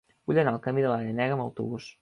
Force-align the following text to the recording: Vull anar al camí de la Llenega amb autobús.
Vull 0.29 0.39
anar 0.43 0.53
al 0.55 0.63
camí 0.63 0.87
de 0.87 0.89
la 0.93 0.97
Llenega 1.03 1.37
amb 1.39 1.47
autobús. 1.49 1.89